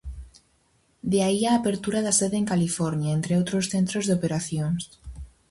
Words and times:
De 1.11 1.19
aí 1.27 1.41
a 1.45 1.53
apertura 1.59 1.99
da 2.05 2.13
sede 2.19 2.37
en 2.41 2.49
California, 2.51 3.15
entre 3.17 3.37
outros 3.41 3.65
centros 3.73 4.03
de 4.05 4.15
operacións. 4.19 4.81